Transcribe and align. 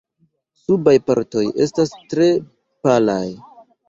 Subaj 0.59 0.93
partoj 1.09 1.43
estas 1.65 1.93
tre 2.13 2.25
palaj. 2.87 3.21